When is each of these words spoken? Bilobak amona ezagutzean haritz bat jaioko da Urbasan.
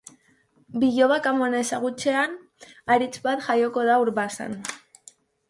Bilobak 0.83 1.29
amona 1.31 1.59
ezagutzean 1.65 2.33
haritz 2.95 3.11
bat 3.27 3.45
jaioko 3.51 3.85
da 3.93 4.01
Urbasan. 4.07 4.59